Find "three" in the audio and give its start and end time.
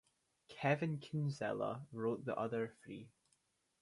2.83-3.11